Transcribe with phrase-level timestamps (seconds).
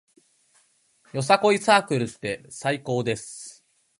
[1.13, 3.63] よさこいサークルって最高です